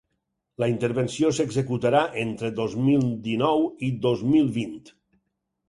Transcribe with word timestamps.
La 0.61 0.69
intervenció 0.69 1.29
s’executarà 1.39 2.01
entre 2.23 2.51
dos 2.61 2.75
mil 2.87 3.07
dinou 3.29 3.65
i 3.89 3.93
dos 4.09 4.27
mil 4.33 4.53
vint. 4.59 4.77